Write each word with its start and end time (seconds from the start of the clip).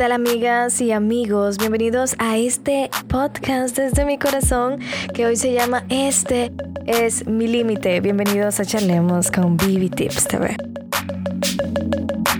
tal 0.00 0.12
amigas 0.12 0.80
y 0.80 0.92
amigos? 0.92 1.58
Bienvenidos 1.58 2.14
a 2.18 2.38
este 2.38 2.88
podcast 3.08 3.76
desde 3.76 4.06
mi 4.06 4.18
corazón 4.18 4.78
que 5.12 5.26
hoy 5.26 5.36
se 5.36 5.52
llama 5.52 5.84
Este 5.90 6.52
es 6.86 7.26
mi 7.26 7.46
límite. 7.46 8.00
Bienvenidos 8.00 8.60
a 8.60 8.64
Charlemos 8.64 9.30
con 9.30 9.58
Bibi 9.58 9.90
Tips 9.90 10.26
TV. 10.26 10.56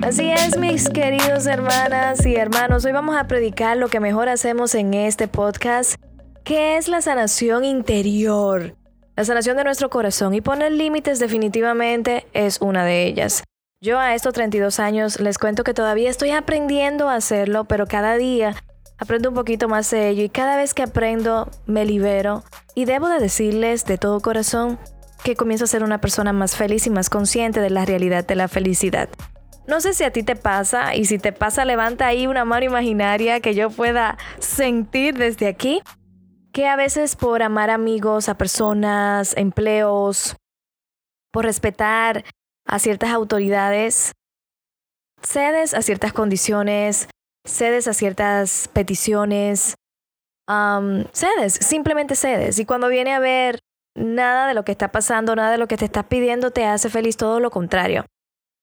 Así 0.01 0.31
es, 0.31 0.57
mis 0.57 0.89
queridos 0.89 1.45
hermanas 1.45 2.25
y 2.25 2.35
hermanos, 2.35 2.87
hoy 2.87 2.93
vamos 2.93 3.19
a 3.19 3.27
predicar 3.27 3.77
lo 3.77 3.89
que 3.89 4.01
mejor 4.01 4.31
hacemos 4.31 4.75
en 4.75 4.95
este 4.95 5.29
podcast, 5.29 6.01
que 6.45 6.79
es 6.79 6.89
la 6.89 7.03
sanación 7.03 7.67
interior, 7.67 8.75
la 9.17 9.27
sanación 9.27 9.59
de 9.59 9.65
nuestro 9.65 9.91
corazón 9.91 10.33
y 10.33 10.41
poner 10.41 10.73
límites 10.73 11.19
definitivamente 11.19 12.27
es 12.33 12.59
una 12.63 12.87
de 12.87 13.05
ellas. 13.05 13.45
Yo 13.83 13.99
a 13.99 14.15
estos 14.15 14.35
32 14.35 14.79
años 14.79 15.21
les 15.21 15.39
cuento 15.39 15.65
que 15.65 15.73
todavía 15.73 16.11
estoy 16.11 16.33
aprendiendo 16.33 17.09
a 17.09 17.15
hacerlo, 17.15 17.65
pero 17.65 17.87
cada 17.87 18.19
día 18.19 18.55
aprendo 18.99 19.31
un 19.31 19.35
poquito 19.35 19.69
más 19.69 19.91
de 19.91 20.11
ello 20.11 20.23
y 20.23 20.29
cada 20.29 20.55
vez 20.57 20.75
que 20.75 20.83
aprendo 20.83 21.51
me 21.65 21.87
libero 21.87 22.45
y 22.75 22.85
debo 22.85 23.09
de 23.09 23.19
decirles 23.19 23.87
de 23.87 23.97
todo 23.97 24.21
corazón 24.21 24.79
que 25.25 25.35
comienzo 25.35 25.65
a 25.65 25.69
ser 25.69 25.83
una 25.83 25.99
persona 25.99 26.35
más 26.35 26.57
feliz 26.57 26.87
y 26.87 26.91
más 26.91 27.09
consciente 27.09 27.61
de 27.61 27.71
la 27.71 27.87
realidad 27.87 28.27
de 28.27 28.35
la 28.35 28.49
felicidad. 28.49 29.09
No 29.67 29.81
sé 29.81 29.95
si 29.95 30.05
a 30.05 30.13
ti 30.13 30.23
te 30.25 30.37
pasa 30.37 30.95
y 30.95 31.07
si 31.07 31.19
te 31.19 31.33
pasa 31.33 31.65
levanta 31.65 32.07
ahí 32.07 32.27
una 32.27 32.45
mano 32.45 32.67
imaginaria 32.67 33.41
que 33.41 33.55
yo 33.55 33.71
pueda 33.71 34.19
sentir 34.41 35.17
desde 35.17 35.49
aquí, 35.49 35.81
que 36.53 36.69
a 36.69 36.77
veces 36.77 37.17
por 37.17 37.43
amar 37.43 37.71
amigos, 37.71 38.29
a 38.29 38.37
personas, 38.37 39.35
empleos, 39.39 40.37
por 41.33 41.47
respetar 41.47 42.25
a 42.71 42.79
ciertas 42.79 43.11
autoridades, 43.11 44.13
cedes 45.23 45.75
a 45.75 45.83
ciertas 45.83 46.13
condiciones, 46.13 47.09
cedes 47.45 47.89
a 47.89 47.95
ciertas 47.95 48.69
peticiones, 48.73 49.75
cedes, 51.13 51.55
simplemente 51.55 52.15
cedes. 52.15 52.59
Y 52.61 52.65
cuando 52.65 52.89
viene 52.89 53.13
a 53.13 53.19
ver 53.19 53.59
nada 53.97 54.47
de 54.47 54.55
lo 54.55 54.65
que 54.65 54.73
está 54.73 54.93
pasando, 54.93 55.35
nada 55.35 55.51
de 55.51 55.59
lo 55.59 55.67
que 55.67 55.77
te 55.77 55.85
estás 55.85 56.05
pidiendo 56.05 56.53
te 56.53 56.65
hace 56.65 56.89
feliz, 56.91 57.17
todo 57.17 57.41
lo 57.41 57.51
contrario. 57.51 58.07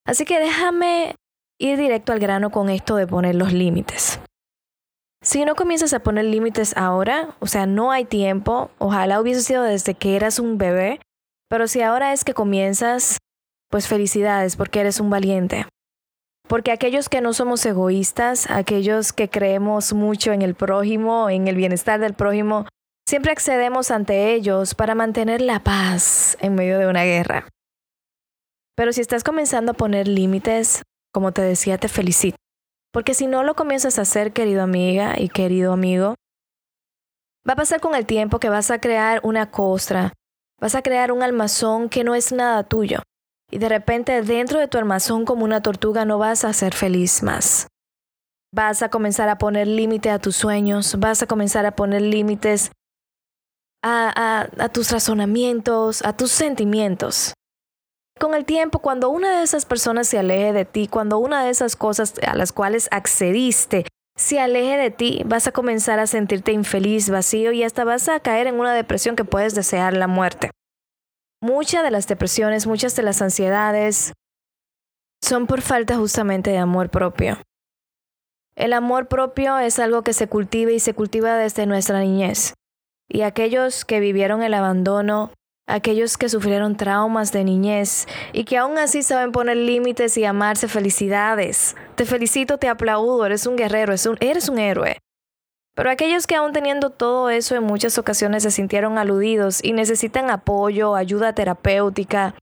Así 0.05 0.23
que 0.23 0.39
déjame 0.39 1.15
ir 1.59 1.77
directo 1.77 2.13
al 2.13 2.19
grano 2.19 2.49
con 2.49 2.69
esto 2.69 2.95
de 2.95 3.07
poner 3.07 3.35
los 3.35 3.51
límites. 3.51 4.21
Si 5.21 5.43
no 5.43 5.55
comienzas 5.55 5.93
a 5.93 5.99
poner 5.99 6.23
límites 6.25 6.77
ahora, 6.77 7.35
o 7.39 7.47
sea, 7.47 7.65
no 7.65 7.91
hay 7.91 8.05
tiempo, 8.05 8.71
ojalá 8.77 9.19
hubiese 9.19 9.41
sido 9.41 9.63
desde 9.63 9.95
que 9.95 10.15
eras 10.15 10.39
un 10.39 10.57
bebé, 10.57 11.01
pero 11.49 11.67
si 11.67 11.81
ahora 11.81 12.13
es 12.13 12.23
que 12.23 12.33
comienzas, 12.33 13.17
pues 13.69 13.87
felicidades 13.87 14.55
porque 14.55 14.79
eres 14.79 14.99
un 14.99 15.09
valiente. 15.09 15.65
Porque 16.47 16.71
aquellos 16.71 17.09
que 17.09 17.21
no 17.21 17.33
somos 17.33 17.65
egoístas, 17.65 18.49
aquellos 18.49 19.11
que 19.11 19.29
creemos 19.29 19.93
mucho 19.93 20.31
en 20.31 20.41
el 20.41 20.55
prójimo, 20.55 21.29
en 21.29 21.47
el 21.47 21.55
bienestar 21.55 21.99
del 21.99 22.13
prójimo, 22.13 22.65
siempre 23.07 23.31
accedemos 23.31 23.91
ante 23.91 24.33
ellos 24.33 24.73
para 24.73 24.95
mantener 24.95 25.41
la 25.41 25.59
paz 25.59 26.37
en 26.39 26.55
medio 26.55 26.79
de 26.79 26.87
una 26.87 27.03
guerra. 27.03 27.47
Pero 28.75 28.93
si 28.93 29.01
estás 29.01 29.23
comenzando 29.23 29.71
a 29.71 29.75
poner 29.75 30.07
límites, 30.07 30.83
como 31.11 31.33
te 31.33 31.41
decía, 31.41 31.77
te 31.77 31.89
felicito. 31.89 32.37
Porque 32.93 33.13
si 33.13 33.27
no 33.27 33.43
lo 33.43 33.55
comienzas 33.55 33.99
a 33.99 34.03
hacer, 34.03 34.31
querido 34.31 34.61
amiga 34.61 35.15
y 35.17 35.29
querido 35.29 35.73
amigo, 35.73 36.15
va 37.47 37.53
a 37.53 37.57
pasar 37.57 37.81
con 37.81 37.95
el 37.95 38.05
tiempo 38.05 38.39
que 38.39 38.49
vas 38.49 38.71
a 38.71 38.79
crear 38.79 39.19
una 39.23 39.51
costra, 39.51 40.13
vas 40.61 40.75
a 40.75 40.81
crear 40.81 41.11
un 41.11 41.23
almazón 41.23 41.89
que 41.89 42.03
no 42.03 42.15
es 42.15 42.31
nada 42.31 42.63
tuyo. 42.63 43.01
Y 43.49 43.59
de 43.59 43.69
repente 43.69 44.21
dentro 44.21 44.59
de 44.59 44.67
tu 44.67 44.77
armazón 44.77 45.25
como 45.25 45.45
una 45.45 45.61
tortuga 45.61 46.05
no 46.05 46.17
vas 46.17 46.43
a 46.43 46.53
ser 46.53 46.73
feliz 46.73 47.23
más. 47.23 47.67
Vas 48.53 48.81
a 48.81 48.89
comenzar 48.89 49.29
a 49.29 49.37
poner 49.37 49.67
límite 49.67 50.09
a 50.09 50.19
tus 50.19 50.35
sueños, 50.35 50.99
vas 50.99 51.21
a 51.21 51.27
comenzar 51.27 51.65
a 51.65 51.75
poner 51.75 52.01
límites 52.01 52.71
a, 53.83 54.47
a, 54.57 54.69
tus 54.69 54.91
razonamientos, 54.91 56.03
a 56.03 56.13
tus 56.13 56.31
sentimientos. 56.31 57.33
Con 58.19 58.33
el 58.33 58.45
tiempo, 58.45 58.79
cuando 58.79 59.09
una 59.09 59.37
de 59.37 59.43
esas 59.43 59.65
personas 59.65 60.07
se 60.07 60.17
aleje 60.17 60.51
de 60.51 60.65
ti, 60.65 60.87
cuando 60.87 61.19
una 61.19 61.43
de 61.43 61.51
esas 61.51 61.75
cosas 61.75 62.15
a 62.25 62.35
las 62.35 62.51
cuales 62.51 62.87
accediste 62.91 63.85
se 64.17 64.39
aleje 64.39 64.77
de 64.77 64.89
ti, 64.89 65.21
vas 65.25 65.47
a 65.47 65.51
comenzar 65.51 65.99
a 65.99 66.07
sentirte 66.07 66.51
infeliz, 66.51 67.09
vacío 67.09 67.51
y 67.51 67.63
hasta 67.63 67.83
vas 67.83 68.09
a 68.09 68.19
caer 68.19 68.47
en 68.47 68.59
una 68.59 68.73
depresión 68.73 69.15
que 69.15 69.23
puedes 69.23 69.53
desear 69.53 69.95
la 69.95 70.07
muerte. 70.07 70.49
Muchas 71.41 71.83
de 71.83 71.91
las 71.91 72.07
depresiones, 72.07 72.65
muchas 72.65 72.95
de 72.95 73.03
las 73.03 73.21
ansiedades 73.21 74.13
son 75.21 75.45
por 75.45 75.61
falta 75.61 75.95
justamente 75.95 76.49
de 76.49 76.57
amor 76.57 76.89
propio. 76.89 77.37
El 78.55 78.73
amor 78.73 79.07
propio 79.07 79.59
es 79.59 79.77
algo 79.77 80.03
que 80.03 80.13
se 80.13 80.27
cultiva 80.27 80.71
y 80.71 80.79
se 80.79 80.95
cultiva 80.95 81.37
desde 81.37 81.67
nuestra 81.67 81.99
niñez. 81.99 82.55
Y 83.07 83.21
aquellos 83.21 83.85
que 83.85 83.99
vivieron 83.99 84.41
el 84.41 84.55
abandono, 84.55 85.31
aquellos 85.67 86.17
que 86.17 86.27
sufrieron 86.27 86.75
traumas 86.75 87.31
de 87.31 87.43
niñez 87.43 88.07
y 88.33 88.45
que 88.45 88.57
aún 88.57 88.79
así 88.79 89.03
saben 89.03 89.31
poner 89.31 89.57
límites 89.57 90.17
y 90.17 90.25
amarse, 90.25 90.67
felicidades. 90.67 91.75
Te 91.95 92.05
felicito, 92.05 92.57
te 92.57 92.67
aplaudo, 92.67 93.23
eres 93.25 93.45
un 93.45 93.57
guerrero, 93.57 93.93
eres 94.19 94.49
un 94.49 94.57
héroe. 94.57 94.97
Pero 95.77 95.91
aquellos 95.91 96.25
que 96.25 96.35
aún 96.35 96.53
teniendo 96.53 96.89
todo 96.89 97.29
eso 97.29 97.55
en 97.55 97.63
muchas 97.63 97.99
ocasiones 97.99 98.41
se 98.41 98.49
sintieron 98.49 98.97
aludidos 98.97 99.63
y 99.63 99.73
necesitan 99.73 100.31
apoyo, 100.31 100.95
ayuda 100.95 101.33
terapéutica, 101.33 102.33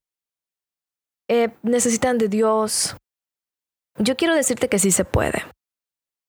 eh, 1.27 1.49
necesitan 1.61 2.17
de 2.17 2.29
Dios, 2.29 2.95
yo 3.99 4.15
quiero 4.15 4.35
decirte 4.35 4.69
que 4.69 4.79
sí 4.79 4.89
se 4.91 5.03
puede. 5.03 5.43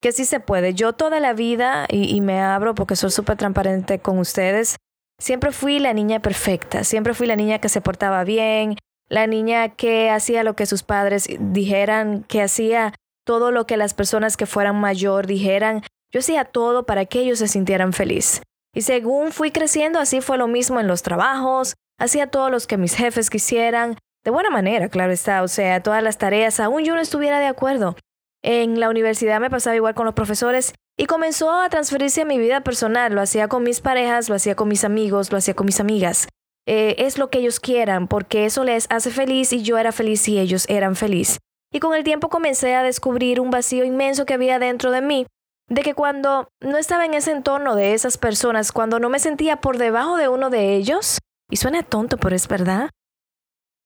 Que 0.03 0.11
sí 0.11 0.25
se 0.25 0.41
puede. 0.41 0.75
Yo 0.75 0.95
toda 0.95 1.21
la 1.21 1.33
vida, 1.33 1.87
y, 1.89 2.21
me 2.23 2.41
abro 2.41 2.75
porque 2.75 2.97
soy 2.97 3.13
súper 3.13 3.37
transparente 3.37 4.01
con 4.01 4.19
ustedes, 4.19 4.75
siempre 5.21 5.53
fui 5.53 5.79
la 5.79 5.95
niña 5.95 6.21
perfecta, 6.21 6.83
siempre 6.83 7.15
fui 7.15 7.29
la 7.29 7.37
niña 7.37 7.61
que 7.61 7.69
se 7.69 7.81
portaba 7.81 8.25
bien, 8.25 8.79
la 9.09 9.29
niña 9.29 9.69
que 9.69 10.11
hacía 10.11 10.43
lo 10.43 10.57
que 10.57 10.67
sus 10.67 10.83
padres 10.83 11.29
dijeran, 11.39 12.25
que 12.25 12.43
hacía 12.43 12.95
todo 13.25 13.53
lo 13.53 13.65
que 13.65 13.77
las 13.77 13.95
personas 13.95 14.37
que 14.37 14.47
fueran 14.47 14.81
mayor 14.81 15.29
dijeran, 15.29 15.83
yo 16.17 16.21
hacía 16.21 16.47
todo 16.47 16.87
para 16.87 17.05
que 17.05 17.21
ellos 17.21 17.41
se 17.41 17.47
sintieran 17.47 17.93
feliz. 17.93 18.41
Y 18.75 18.81
según 18.81 19.33
fui 19.33 19.51
creciendo, 19.51 19.99
así 19.99 20.23
fue 20.23 20.39
lo 20.39 20.49
mismo 20.49 20.81
en 20.81 20.87
los 20.87 21.03
trabajos, 21.03 21.75
hacía 22.01 22.27
todo 22.29 22.49
lo 22.49 22.59
que 22.59 22.79
mis 22.79 22.95
jefes 22.95 23.29
quisieran, 23.29 23.99
de 24.25 24.31
buena 24.31 24.49
manera, 24.49 24.89
claro 24.89 25.13
está, 25.13 25.43
o 25.43 25.49
sea, 25.49 25.83
todas 25.83 26.03
las 26.03 26.17
tareas, 26.17 26.59
aún 26.59 26.85
yo 26.85 26.95
no 26.95 27.03
estuviera 27.03 27.39
de 27.39 27.49
acuerdo. 27.49 27.97
En 28.43 28.81
la 28.81 28.89
universidad 28.89 29.41
me 29.41 29.51
pasaba 29.51 29.77
igual 29.77 29.95
con 29.95 30.07
los 30.07 30.15
profesores 30.15 30.73
y 30.97 31.05
comenzó 31.05 31.53
a 31.53 31.69
transferirse 31.69 32.23
a 32.23 32.25
mi 32.25 32.39
vida 32.39 32.63
personal, 32.63 33.13
lo 33.13 33.21
hacía 33.21 33.47
con 33.49 33.63
mis 33.63 33.83
parejas, 33.83 34.31
lo 34.31 34.37
hacía 34.37 34.55
con 34.55 34.69
mis 34.69 34.85
amigos, 34.85 35.31
lo 35.31 35.37
hacía 35.37 35.53
con 35.53 35.67
mis 35.67 35.81
amigas. 35.81 36.29
Eh, 36.67 36.95
es 36.97 37.19
lo 37.19 37.29
que 37.29 37.41
ellos 37.41 37.61
quieran, 37.61 38.09
porque 38.09 38.47
eso 38.47 38.65
les 38.65 38.87
hace 38.89 39.11
feliz 39.11 39.53
y 39.53 39.63
yo 39.63 39.77
era 39.77 39.93
feliz 39.93 40.27
y 40.29 40.39
ellos 40.39 40.65
eran 40.71 40.97
feliz. 40.97 41.37
Y 41.75 41.81
con 41.81 41.95
el 41.95 42.05
tiempo 42.05 42.31
comencé 42.31 42.75
a 42.75 42.83
descubrir 42.83 43.39
un 43.39 43.51
vacío 43.51 43.85
inmenso 43.85 44.25
que 44.25 44.33
había 44.33 44.59
dentro 44.59 44.91
de 44.93 45.03
mí 45.03 45.27
de 45.69 45.83
que 45.83 45.95
cuando 45.95 46.49
no 46.61 46.79
estaba 46.79 47.05
en 47.05 47.15
ese 47.15 47.33
entorno 47.33 47.75
de 47.75 47.95
esas 47.95 48.19
personas, 48.19 48.73
cuando 48.73 48.99
no 48.99 49.09
me 49.09 49.19
sentía 49.19 49.61
por 49.61 49.79
debajo 49.79 50.17
de 50.17 50.29
uno 50.29 50.51
de 50.51 50.75
ellos, 50.75 51.19
y 51.51 51.57
suena 51.57 51.83
tonto, 51.83 52.19
pero 52.19 52.37
es 52.37 52.49
verdad, 52.49 52.91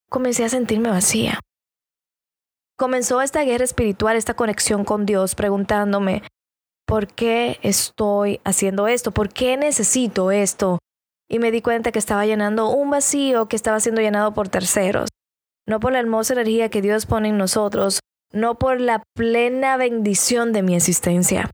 comencé 0.09 0.45
a 0.45 0.49
sentirme 0.49 0.91
vacía. 0.91 1.41
Comenzó 2.77 3.21
esta 3.21 3.43
guerra 3.43 3.65
espiritual, 3.65 4.17
esta 4.17 4.35
conexión 4.35 4.85
con 4.85 5.05
Dios, 5.07 5.35
preguntándome, 5.35 6.23
¿por 6.87 7.07
qué 7.09 7.59
estoy 7.63 8.41
haciendo 8.45 8.89
esto? 8.89 9.13
¿Por 9.13 9.31
qué 9.31 9.57
necesito 9.57 10.31
esto? 10.31 10.79
Y 11.29 11.39
me 11.39 11.51
di 11.51 11.63
cuenta 11.63 11.93
que 11.93 11.99
estaba 11.99 12.27
llenando 12.27 12.71
un 12.71 12.91
vacío 12.91 13.49
que 13.49 13.57
estaba 13.57 13.81
siendo 13.81 14.01
llenado 14.01 14.35
por 14.35 14.49
terceros, 14.49 15.09
no 15.67 15.79
por 15.79 15.93
la 15.93 16.01
hermosa 16.01 16.33
energía 16.33 16.71
que 16.71 16.83
Dios 16.83 17.07
pone 17.07 17.29
en 17.29 17.39
nosotros, 17.39 18.01
no 18.33 18.59
por 18.59 18.81
la 18.81 19.03
plena 19.15 19.77
bendición 19.77 20.53
de 20.53 20.63
mi 20.63 20.75
existencia. 20.75 21.51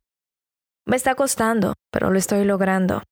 Me 0.87 0.97
está 0.97 1.15
costando, 1.15 1.75
pero 1.91 2.11
lo 2.11 2.19
estoy 2.19 2.45
logrando. 2.45 3.03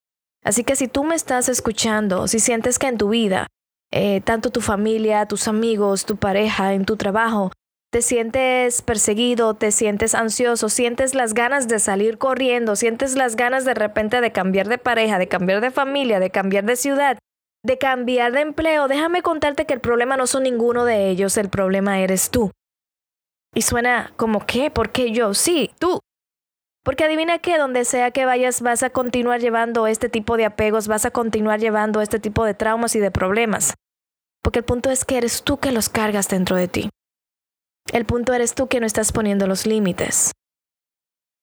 Así 0.44 0.62
que 0.62 0.76
si 0.76 0.88
tú 0.88 1.04
me 1.04 1.14
estás 1.14 1.48
escuchando, 1.48 2.28
si 2.28 2.38
sientes 2.38 2.78
que 2.78 2.86
en 2.86 2.98
tu 2.98 3.08
vida, 3.08 3.48
eh, 3.90 4.20
tanto 4.20 4.50
tu 4.50 4.60
familia, 4.60 5.26
tus 5.26 5.48
amigos, 5.48 6.04
tu 6.04 6.16
pareja, 6.16 6.74
en 6.74 6.84
tu 6.84 6.96
trabajo, 6.96 7.50
te 7.90 8.02
sientes 8.02 8.82
perseguido, 8.82 9.54
te 9.54 9.70
sientes 9.70 10.14
ansioso, 10.14 10.68
sientes 10.68 11.14
las 11.14 11.32
ganas 11.32 11.68
de 11.68 11.78
salir 11.78 12.18
corriendo, 12.18 12.76
sientes 12.76 13.14
las 13.14 13.36
ganas 13.36 13.64
de 13.64 13.74
repente 13.74 14.20
de 14.20 14.32
cambiar 14.32 14.68
de 14.68 14.78
pareja, 14.78 15.18
de 15.18 15.28
cambiar 15.28 15.60
de 15.60 15.70
familia, 15.70 16.20
de 16.20 16.30
cambiar 16.30 16.64
de 16.64 16.76
ciudad, 16.76 17.18
de 17.64 17.78
cambiar 17.78 18.32
de 18.32 18.40
empleo, 18.40 18.88
déjame 18.88 19.22
contarte 19.22 19.64
que 19.64 19.74
el 19.74 19.80
problema 19.80 20.16
no 20.16 20.26
son 20.26 20.42
ninguno 20.42 20.84
de 20.84 21.08
ellos, 21.08 21.36
el 21.36 21.48
problema 21.48 22.00
eres 22.00 22.30
tú. 22.30 22.50
Y 23.54 23.62
suena 23.62 24.12
como, 24.16 24.44
¿qué? 24.44 24.70
¿Por 24.70 24.90
qué 24.90 25.12
yo? 25.12 25.32
Sí, 25.32 25.70
tú. 25.78 26.00
Porque 26.84 27.04
adivina 27.04 27.38
que 27.38 27.56
donde 27.56 27.84
sea 27.86 28.10
que 28.10 28.26
vayas 28.26 28.60
vas 28.60 28.82
a 28.82 28.90
continuar 28.90 29.40
llevando 29.40 29.86
este 29.86 30.10
tipo 30.10 30.36
de 30.36 30.44
apegos, 30.44 30.86
vas 30.86 31.06
a 31.06 31.10
continuar 31.10 31.58
llevando 31.58 32.02
este 32.02 32.20
tipo 32.20 32.44
de 32.44 32.52
traumas 32.52 32.94
y 32.94 33.00
de 33.00 33.10
problemas. 33.10 33.74
Porque 34.42 34.58
el 34.58 34.66
punto 34.66 34.90
es 34.90 35.06
que 35.06 35.16
eres 35.16 35.42
tú 35.42 35.58
que 35.58 35.72
los 35.72 35.88
cargas 35.88 36.28
dentro 36.28 36.56
de 36.56 36.68
ti. 36.68 36.90
El 37.90 38.04
punto 38.04 38.34
eres 38.34 38.54
tú 38.54 38.68
que 38.68 38.80
no 38.80 38.86
estás 38.86 39.12
poniendo 39.12 39.46
los 39.46 39.66
límites. 39.66 40.32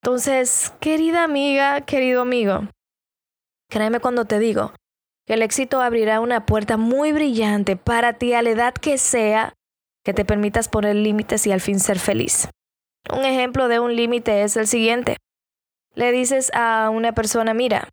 Entonces, 0.04 0.74
querida 0.80 1.24
amiga, 1.24 1.82
querido 1.82 2.22
amigo, 2.22 2.68
créeme 3.70 4.00
cuando 4.00 4.26
te 4.26 4.38
digo 4.38 4.74
que 5.26 5.34
el 5.34 5.42
éxito 5.42 5.82
abrirá 5.82 6.20
una 6.20 6.46
puerta 6.46 6.78
muy 6.78 7.12
brillante 7.12 7.78
para 7.78 8.14
ti 8.14 8.34
a 8.34 8.44
la 8.44 8.52
edad 8.52 8.74
que 8.74 9.00
sea 9.00 9.54
que 10.04 10.14
te 10.14 10.26
permitas 10.26 10.70
poner 10.70 10.96
límites 10.96 11.48
y 11.48 11.52
al 11.52 11.62
fin 11.62 11.80
ser 11.80 12.00
feliz. 12.00 12.48
Un 13.12 13.26
ejemplo 13.26 13.68
de 13.68 13.80
un 13.80 13.96
límite 13.96 14.44
es 14.44 14.56
el 14.58 14.68
siguiente. 14.68 15.18
Le 15.96 16.12
dices 16.12 16.52
a 16.54 16.90
una 16.90 17.14
persona, 17.14 17.54
mira, 17.54 17.90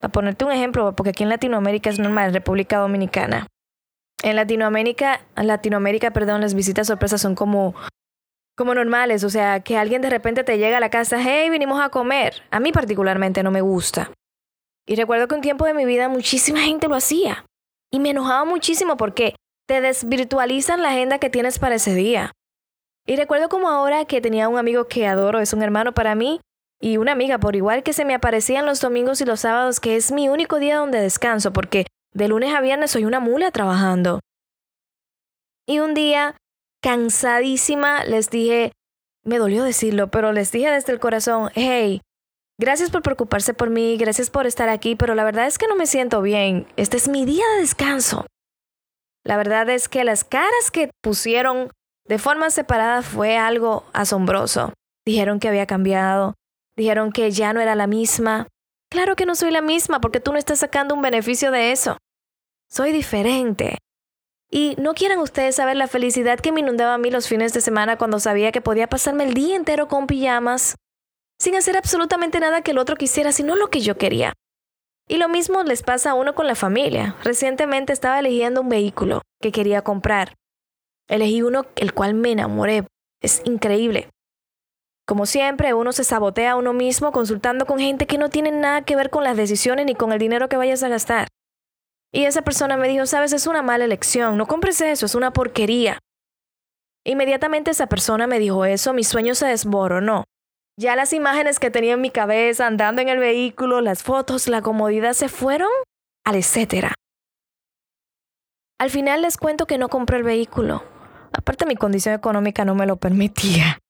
a 0.00 0.08
ponerte 0.08 0.44
un 0.44 0.52
ejemplo, 0.52 0.94
porque 0.96 1.10
aquí 1.10 1.22
en 1.22 1.28
Latinoamérica 1.28 1.90
es 1.90 1.98
normal, 1.98 2.32
República 2.32 2.78
Dominicana. 2.78 3.46
En 4.22 4.36
Latinoamérica, 4.36 5.20
Latinoamérica, 5.36 6.12
perdón, 6.12 6.40
las 6.40 6.54
visitas 6.54 6.86
sorpresas 6.86 7.20
son 7.20 7.34
como 7.34 7.74
como 8.56 8.74
normales, 8.74 9.24
o 9.24 9.30
sea, 9.30 9.60
que 9.60 9.76
alguien 9.78 10.02
de 10.02 10.10
repente 10.10 10.44
te 10.44 10.58
llega 10.58 10.76
a 10.76 10.80
la 10.80 10.90
casa, 10.90 11.16
hey, 11.20 11.48
vinimos 11.50 11.80
a 11.80 11.88
comer. 11.88 12.42
A 12.50 12.60
mí 12.60 12.70
particularmente 12.70 13.42
no 13.42 13.50
me 13.50 13.62
gusta. 13.62 14.12
Y 14.86 14.96
recuerdo 14.96 15.26
que 15.26 15.34
un 15.34 15.40
tiempo 15.40 15.64
de 15.64 15.74
mi 15.74 15.84
vida 15.84 16.08
muchísima 16.08 16.60
gente 16.60 16.88
lo 16.88 16.94
hacía. 16.94 17.46
Y 17.90 17.98
me 17.98 18.10
enojaba 18.10 18.44
muchísimo 18.44 18.96
porque 18.96 19.34
te 19.66 19.80
desvirtualizan 19.80 20.82
la 20.82 20.90
agenda 20.90 21.18
que 21.18 21.30
tienes 21.30 21.58
para 21.58 21.76
ese 21.76 21.94
día. 21.94 22.32
Y 23.06 23.16
recuerdo 23.16 23.48
como 23.48 23.68
ahora 23.68 24.04
que 24.04 24.20
tenía 24.20 24.48
un 24.48 24.58
amigo 24.58 24.86
que 24.86 25.06
adoro, 25.06 25.40
es 25.40 25.52
un 25.52 25.62
hermano 25.62 25.92
para 25.92 26.14
mí, 26.14 26.40
y 26.82 26.96
una 26.96 27.12
amiga 27.12 27.38
por 27.38 27.54
igual 27.54 27.84
que 27.84 27.92
se 27.92 28.04
me 28.04 28.12
aparecían 28.12 28.66
los 28.66 28.80
domingos 28.80 29.20
y 29.20 29.24
los 29.24 29.40
sábados, 29.40 29.78
que 29.78 29.94
es 29.94 30.10
mi 30.10 30.28
único 30.28 30.58
día 30.58 30.78
donde 30.78 31.00
descanso, 31.00 31.52
porque 31.52 31.86
de 32.12 32.26
lunes 32.26 32.52
a 32.52 32.60
viernes 32.60 32.90
soy 32.90 33.04
una 33.04 33.20
mula 33.20 33.52
trabajando. 33.52 34.18
Y 35.64 35.78
un 35.78 35.94
día, 35.94 36.36
cansadísima, 36.82 38.04
les 38.04 38.30
dije, 38.30 38.72
me 39.24 39.38
dolió 39.38 39.62
decirlo, 39.62 40.10
pero 40.10 40.32
les 40.32 40.50
dije 40.50 40.72
desde 40.72 40.92
el 40.92 40.98
corazón, 40.98 41.50
hey, 41.54 42.00
gracias 42.58 42.90
por 42.90 43.02
preocuparse 43.02 43.54
por 43.54 43.70
mí, 43.70 43.96
gracias 43.96 44.28
por 44.28 44.48
estar 44.48 44.68
aquí, 44.68 44.96
pero 44.96 45.14
la 45.14 45.22
verdad 45.22 45.46
es 45.46 45.58
que 45.58 45.68
no 45.68 45.76
me 45.76 45.86
siento 45.86 46.20
bien. 46.20 46.66
Este 46.76 46.96
es 46.96 47.06
mi 47.06 47.24
día 47.24 47.44
de 47.54 47.60
descanso. 47.60 48.26
La 49.24 49.36
verdad 49.36 49.70
es 49.70 49.88
que 49.88 50.02
las 50.02 50.24
caras 50.24 50.72
que 50.72 50.90
pusieron 51.00 51.70
de 52.08 52.18
forma 52.18 52.50
separada 52.50 53.02
fue 53.02 53.36
algo 53.36 53.84
asombroso. 53.92 54.72
Dijeron 55.06 55.38
que 55.38 55.46
había 55.46 55.66
cambiado, 55.66 56.34
dijeron 56.76 57.12
que 57.12 57.30
ya 57.30 57.52
no 57.52 57.60
era 57.60 57.74
la 57.74 57.86
misma. 57.86 58.48
Claro 58.90 59.16
que 59.16 59.26
no 59.26 59.34
soy 59.34 59.50
la 59.50 59.62
misma 59.62 60.00
porque 60.00 60.20
tú 60.20 60.32
no 60.32 60.38
estás 60.38 60.58
sacando 60.58 60.94
un 60.94 61.02
beneficio 61.02 61.50
de 61.50 61.72
eso. 61.72 61.96
Soy 62.68 62.92
diferente. 62.92 63.78
Y 64.50 64.76
no 64.78 64.92
quieran 64.92 65.18
ustedes 65.18 65.56
saber 65.56 65.76
la 65.76 65.88
felicidad 65.88 66.38
que 66.38 66.52
me 66.52 66.60
inundaba 66.60 66.94
a 66.94 66.98
mí 66.98 67.10
los 67.10 67.26
fines 67.26 67.54
de 67.54 67.62
semana 67.62 67.96
cuando 67.96 68.20
sabía 68.20 68.52
que 68.52 68.60
podía 68.60 68.86
pasarme 68.86 69.24
el 69.24 69.32
día 69.32 69.56
entero 69.56 69.88
con 69.88 70.06
pijamas, 70.06 70.76
sin 71.38 71.54
hacer 71.54 71.76
absolutamente 71.76 72.38
nada 72.38 72.60
que 72.60 72.72
el 72.72 72.78
otro 72.78 72.96
quisiera, 72.96 73.32
sino 73.32 73.56
lo 73.56 73.68
que 73.68 73.80
yo 73.80 73.96
quería. 73.96 74.34
Y 75.08 75.16
lo 75.16 75.28
mismo 75.28 75.62
les 75.62 75.82
pasa 75.82 76.10
a 76.10 76.14
uno 76.14 76.34
con 76.34 76.46
la 76.46 76.54
familia. 76.54 77.16
Recientemente 77.24 77.92
estaba 77.92 78.20
eligiendo 78.20 78.60
un 78.60 78.68
vehículo 78.68 79.22
que 79.40 79.52
quería 79.52 79.82
comprar. 79.82 80.34
Elegí 81.08 81.42
uno 81.42 81.66
el 81.76 81.92
cual 81.94 82.14
me 82.14 82.32
enamoré. 82.32 82.86
Es 83.20 83.42
increíble. 83.44 84.10
Como 85.06 85.26
siempre, 85.26 85.74
uno 85.74 85.92
se 85.92 86.04
sabotea 86.04 86.52
a 86.52 86.56
uno 86.56 86.72
mismo 86.72 87.12
consultando 87.12 87.66
con 87.66 87.78
gente 87.78 88.06
que 88.06 88.18
no 88.18 88.30
tiene 88.30 88.52
nada 88.52 88.82
que 88.82 88.96
ver 88.96 89.10
con 89.10 89.24
las 89.24 89.36
decisiones 89.36 89.86
ni 89.86 89.94
con 89.94 90.12
el 90.12 90.18
dinero 90.18 90.48
que 90.48 90.56
vayas 90.56 90.82
a 90.82 90.88
gastar. 90.88 91.28
Y 92.12 92.24
esa 92.24 92.42
persona 92.42 92.76
me 92.76 92.88
dijo, 92.88 93.06
sabes, 93.06 93.32
es 93.32 93.46
una 93.46 93.62
mala 93.62 93.84
elección, 93.84 94.36
no 94.36 94.46
compres 94.46 94.80
eso, 94.80 95.06
es 95.06 95.14
una 95.14 95.32
porquería. 95.32 95.98
Inmediatamente 97.04 97.72
esa 97.72 97.88
persona 97.88 98.26
me 98.26 98.38
dijo 98.38 98.64
eso, 98.64 98.92
mi 98.92 99.02
sueño 99.02 99.34
se 99.34 99.46
desboronó. 99.46 100.24
Ya 100.78 100.94
las 100.94 101.12
imágenes 101.12 101.58
que 101.58 101.70
tenía 101.70 101.94
en 101.94 102.00
mi 102.00 102.10
cabeza 102.10 102.66
andando 102.66 103.02
en 103.02 103.08
el 103.08 103.18
vehículo, 103.18 103.80
las 103.80 104.02
fotos, 104.02 104.46
la 104.46 104.62
comodidad 104.62 105.14
se 105.14 105.28
fueron 105.28 105.70
al 106.24 106.36
etcétera. 106.36 106.94
Al 108.78 108.90
final 108.90 109.22
les 109.22 109.36
cuento 109.36 109.66
que 109.66 109.78
no 109.78 109.88
compré 109.88 110.18
el 110.18 110.22
vehículo. 110.22 110.84
Aparte 111.32 111.66
mi 111.66 111.76
condición 111.76 112.14
económica 112.14 112.64
no 112.64 112.74
me 112.74 112.86
lo 112.86 112.96
permitía. 112.96 113.81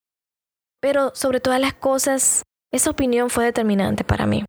Pero 0.83 1.13
sobre 1.15 1.39
todas 1.39 1.61
las 1.61 1.75
cosas, 1.75 2.43
esa 2.73 2.91
opinión 2.91 3.31
fue 3.31 3.45
determinante 3.45 4.03
para 4.03 4.27
mí. 4.27 4.45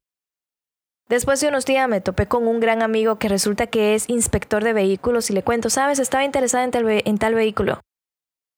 Después 1.08 1.40
de 1.40 1.50
unos 1.50 1.66
días 1.66 1.88
me 1.88 2.02
topé 2.02 2.28
con 2.28 2.48
un 2.48 2.60
gran 2.60 2.82
amigo 2.82 3.20
que 3.20 3.30
resulta 3.30 3.68
que 3.68 3.94
es 3.94 4.10
inspector 4.10 4.64
de 4.64 4.74
vehículos 4.74 5.30
y 5.30 5.34
le 5.34 5.44
cuento, 5.44 5.70
sabes, 5.70 6.00
estaba 6.00 6.24
interesada 6.24 6.64
en 6.64 6.72
tal, 6.72 6.86
en 6.90 7.18
tal 7.20 7.36
vehículo. 7.36 7.82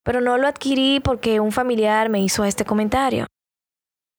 Pero 0.06 0.22
no 0.22 0.38
lo 0.38 0.48
adquirí 0.48 1.02
porque 1.02 1.42
un 1.42 1.52
familiar 1.52 2.08
me 2.08 2.22
hizo 2.22 2.46
este 2.46 2.64
comentario. 2.64 3.28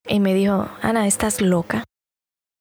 Y 0.06 0.20
me 0.20 0.35
dijo, 0.35 0.69
Ana, 0.82 1.06
estás 1.06 1.41
loca. 1.41 1.85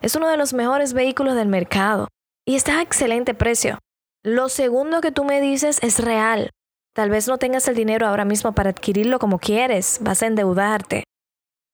Es 0.01 0.15
uno 0.15 0.29
de 0.29 0.37
los 0.37 0.53
mejores 0.53 0.93
vehículos 0.93 1.35
del 1.35 1.49
mercado 1.49 2.07
y 2.47 2.55
está 2.55 2.79
a 2.79 2.81
excelente 2.81 3.33
precio. 3.33 3.79
Lo 4.23 4.47
segundo 4.47 5.01
que 5.01 5.11
tú 5.11 5.25
me 5.25 5.41
dices 5.41 5.79
es 5.83 5.99
real. 5.99 6.51
Tal 6.95 7.09
vez 7.09 7.27
no 7.27 7.37
tengas 7.37 7.67
el 7.67 7.75
dinero 7.75 8.07
ahora 8.07 8.23
mismo 8.23 8.53
para 8.53 8.69
adquirirlo 8.69 9.19
como 9.19 9.37
quieres, 9.37 9.97
vas 9.99 10.23
a 10.23 10.27
endeudarte. 10.27 11.03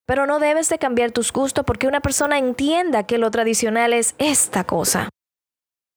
Pero 0.08 0.26
no 0.26 0.40
debes 0.40 0.68
de 0.70 0.80
cambiar 0.80 1.12
tus 1.12 1.32
gustos 1.32 1.64
porque 1.64 1.86
una 1.86 2.00
persona 2.00 2.40
entienda 2.40 3.06
que 3.06 3.20
lo 3.20 3.30
tradicional 3.30 3.94
es 3.94 4.16
esta 4.18 4.64
cosa. 4.64 5.10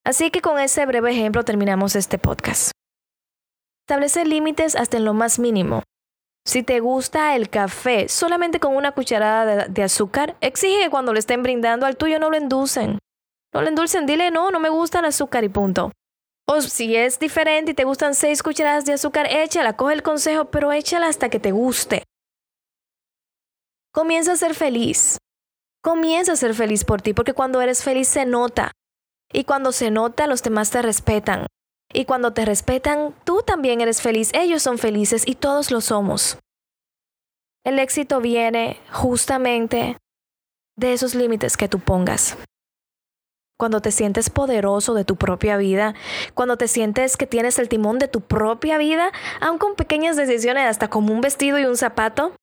Así 0.05 0.31
que 0.31 0.43
con 0.43 0.61
ese 0.61 0.85
breve 0.85 1.12
ejemplo 1.12 1.43
terminamos 1.43 1.97
este 1.97 2.19
podcast. 2.19 2.73
Establecer 3.88 4.29
límites 4.29 4.76
hasta 4.76 4.99
en 4.99 5.06
lo 5.06 5.15
más 5.15 5.38
mínimo. 5.38 5.82
Si 6.47 6.62
te 6.62 6.81
gusta 6.81 7.35
el 7.35 7.49
café 7.49 8.11
solamente 8.11 8.61
con 8.61 8.77
una 8.77 8.93
cucharada 8.93 9.69
de, 9.69 9.82
azúcar, 9.82 10.37
exige 10.43 10.82
que 10.82 10.91
cuando 10.91 11.15
le 11.15 11.20
estén 11.20 11.43
brindando 11.43 11.87
al 11.87 11.97
tuyo 11.97 12.19
no 12.19 12.29
lo 12.29 12.37
endulcen. 12.37 12.99
No 13.55 13.62
lo 13.62 13.69
endulcen, 13.69 14.05
dile 14.05 14.31
no, 14.31 14.50
no 14.50 14.61
me 14.61 14.69
gusta 14.69 14.99
el 14.99 15.06
azúcar 15.06 15.44
y 15.44 15.49
punto. 15.49 15.93
O 16.46 16.61
si 16.61 16.94
es 16.94 17.19
diferente 17.19 17.73
y 17.73 17.75
te 17.75 17.85
gustan 17.85 18.14
seis 18.14 18.43
cucharadas 18.43 18.85
de 18.85 18.93
azúcar, 18.93 19.26
échala, 19.31 19.76
coge 19.76 19.94
el 19.94 20.02
consejo, 20.02 20.46
pero 20.46 20.73
échala 20.73 21.08
hasta 21.08 21.31
que 21.31 21.41
te 21.41 21.52
guste. 21.52 22.05
Comienza 23.93 24.32
a 24.32 24.37
ser 24.37 24.55
feliz. 24.55 25.19
Comienza 25.82 26.32
a 26.32 26.37
ser 26.37 26.55
feliz 26.55 26.85
por 26.85 27.00
ti, 27.00 27.14
porque 27.14 27.32
cuando 27.32 27.61
eres 27.61 27.82
feliz 27.82 28.08
se 28.08 28.26
nota. 28.26 28.73
Y 29.32 29.44
cuando 29.44 29.73
se 29.73 29.91
nota, 29.91 30.26
los 30.26 30.43
demás 30.43 30.70
te 30.70 30.82
respetan. 30.82 31.46
Y 31.93 32.05
cuando 32.05 32.32
te 32.32 32.44
respetan, 32.44 33.14
tú 33.25 33.43
también 33.43 33.81
eres 33.81 34.03
feliz, 34.03 34.31
ellos 34.34 34.63
son 34.63 34.79
felices 34.79 35.22
y 35.27 35.36
todos 35.36 35.70
lo 35.70 35.81
somos. 35.81 36.39
El 37.65 37.79
éxito 37.79 38.20
viene 38.20 38.81
justamente 38.93 39.96
de 40.77 40.93
esos 40.93 41.15
límites 41.15 41.56
que 41.56 41.69
tú 41.69 41.79
pongas. 41.79 42.36
Cuando 43.56 43.81
te 43.81 43.93
sientes 43.93 44.31
poderoso 44.31 44.94
de 44.94 45.05
tu 45.05 45.17
propia 45.17 45.56
vida, 45.56 45.94
cuando 46.34 46.56
te 46.56 46.67
sientes 46.67 47.17
que 47.17 47.27
tienes 47.27 47.58
el 47.58 47.69
timón 47.69 47.99
de 47.99 48.08
tu 48.08 48.20
propia 48.20 48.79
vida, 48.79 49.13
aun 49.41 49.58
con 49.58 49.77
pequeñas 49.77 50.17
decisiones 50.17 50.69
hasta 50.69 50.89
como 50.89 51.13
un 51.13 51.20
vestido 51.20 51.58
y 51.58 51.65
un 51.65 51.77
zapato, 51.77 52.34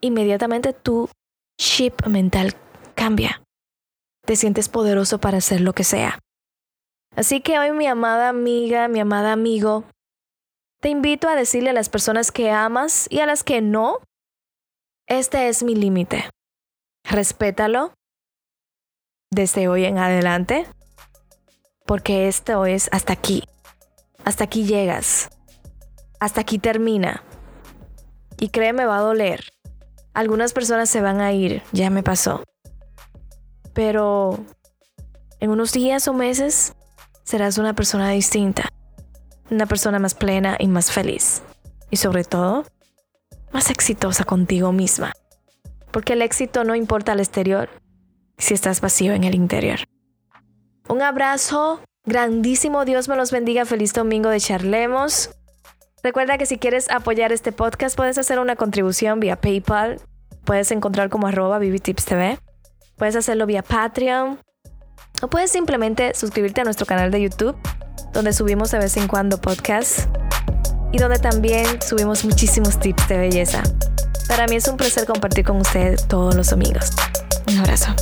inmediatamente 0.00 0.74
tu 0.74 1.08
chip 1.58 2.06
mental 2.06 2.54
cambia. 2.94 3.42
Te 4.26 4.36
sientes 4.36 4.68
poderoso 4.68 5.18
para 5.18 5.38
hacer 5.38 5.60
lo 5.60 5.72
que 5.72 5.84
sea. 5.84 6.18
Así 7.16 7.40
que 7.40 7.58
hoy 7.58 7.72
mi 7.72 7.86
amada 7.86 8.28
amiga, 8.28 8.88
mi 8.88 9.00
amada 9.00 9.32
amigo, 9.32 9.84
te 10.80 10.90
invito 10.90 11.28
a 11.28 11.36
decirle 11.36 11.70
a 11.70 11.74
las 11.74 11.88
personas 11.88 12.30
que 12.30 12.50
amas 12.50 13.06
y 13.10 13.20
a 13.20 13.26
las 13.26 13.42
que 13.42 13.62
no, 13.62 14.00
este 15.06 15.48
es 15.48 15.62
mi 15.62 15.74
límite. 15.74 16.28
Respétalo 17.04 17.94
desde 19.34 19.68
hoy 19.68 19.84
en 19.84 19.98
adelante, 19.98 20.66
porque 21.86 22.28
esto 22.28 22.66
es 22.66 22.88
hasta 22.92 23.12
aquí. 23.12 23.44
Hasta 24.24 24.44
aquí 24.44 24.64
llegas. 24.64 25.28
Hasta 26.20 26.40
aquí 26.40 26.58
termina. 26.58 27.22
Y 28.38 28.48
créeme, 28.48 28.86
va 28.86 28.98
a 28.98 29.02
doler. 29.02 29.44
Algunas 30.14 30.52
personas 30.52 30.88
se 30.88 31.00
van 31.00 31.20
a 31.20 31.32
ir, 31.32 31.62
ya 31.72 31.90
me 31.90 32.02
pasó. 32.02 32.44
Pero 33.72 34.38
en 35.40 35.50
unos 35.50 35.72
días 35.72 36.06
o 36.08 36.14
meses 36.14 36.74
serás 37.24 37.58
una 37.58 37.74
persona 37.74 38.10
distinta, 38.10 38.68
una 39.50 39.66
persona 39.66 39.98
más 39.98 40.14
plena 40.14 40.56
y 40.58 40.68
más 40.68 40.92
feliz. 40.92 41.42
Y 41.90 41.96
sobre 41.96 42.24
todo, 42.24 42.64
más 43.52 43.70
exitosa 43.70 44.24
contigo 44.24 44.72
misma. 44.72 45.12
Porque 45.90 46.14
el 46.14 46.22
éxito 46.22 46.64
no 46.64 46.74
importa 46.74 47.12
al 47.12 47.20
exterior 47.20 47.68
si 48.38 48.54
estás 48.54 48.80
vacío 48.80 49.12
en 49.12 49.24
el 49.24 49.34
interior. 49.34 49.80
Un 50.88 51.02
abrazo 51.02 51.80
grandísimo, 52.04 52.84
Dios 52.84 53.08
me 53.08 53.16
los 53.16 53.30
bendiga, 53.30 53.64
feliz 53.64 53.92
domingo 53.92 54.28
de 54.28 54.40
Charlemos. 54.40 55.30
Recuerda 56.02 56.36
que 56.36 56.46
si 56.46 56.58
quieres 56.58 56.90
apoyar 56.90 57.32
este 57.32 57.52
podcast 57.52 57.96
puedes 57.96 58.18
hacer 58.18 58.38
una 58.38 58.56
contribución 58.56 59.20
vía 59.20 59.36
PayPal, 59.36 60.00
puedes 60.44 60.70
encontrar 60.70 61.08
como 61.08 61.26
arroba 61.26 61.58
TV, 61.58 62.38
puedes 62.96 63.16
hacerlo 63.16 63.46
vía 63.46 63.62
Patreon, 63.62 64.38
o 65.22 65.28
puedes 65.28 65.50
simplemente 65.50 66.14
suscribirte 66.14 66.60
a 66.60 66.64
nuestro 66.64 66.86
canal 66.86 67.10
de 67.10 67.22
YouTube, 67.22 67.56
donde 68.12 68.32
subimos 68.32 68.70
de 68.70 68.78
vez 68.78 68.96
en 68.96 69.08
cuando 69.08 69.40
podcasts 69.40 70.08
y 70.92 70.98
donde 70.98 71.18
también 71.18 71.80
subimos 71.80 72.24
muchísimos 72.24 72.78
tips 72.78 73.08
de 73.08 73.18
belleza. 73.18 73.62
Para 74.28 74.46
mí 74.46 74.56
es 74.56 74.68
un 74.68 74.76
placer 74.76 75.06
compartir 75.06 75.44
con 75.44 75.56
ustedes 75.56 76.06
todos 76.06 76.34
los 76.34 76.50
domingos. 76.50 76.90
Un 77.48 77.58
abrazo. 77.58 77.94